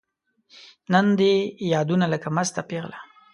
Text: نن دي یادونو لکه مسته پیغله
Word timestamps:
نن 0.93 1.05
دي 1.19 1.33
یادونو 1.71 2.05
لکه 2.13 2.29
مسته 2.37 2.61
پیغله 2.69 2.99